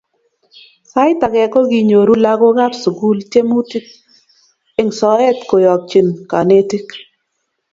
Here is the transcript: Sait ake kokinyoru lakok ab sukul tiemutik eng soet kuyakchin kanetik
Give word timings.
Sait 0.91 1.19
ake 1.25 1.41
kokinyoru 1.53 2.13
lakok 2.23 2.57
ab 2.65 2.73
sukul 2.81 3.17
tiemutik 3.31 3.87
eng 4.79 4.91
soet 4.99 5.37
kuyakchin 5.49 6.07
kanetik 6.29 6.87